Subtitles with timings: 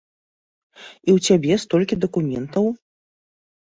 [1.07, 2.65] І ў цябе столькі дакументаў?